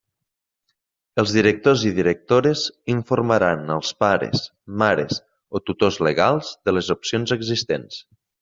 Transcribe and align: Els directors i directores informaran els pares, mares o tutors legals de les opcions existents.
Els 1.23 1.33
directors 1.35 1.83
i 1.89 1.91
directores 1.97 2.63
informaran 2.95 3.69
els 3.77 3.93
pares, 4.05 4.49
mares 4.85 5.23
o 5.59 5.63
tutors 5.69 6.01
legals 6.11 6.53
de 6.67 6.79
les 6.79 6.95
opcions 6.99 7.37
existents. 7.41 8.05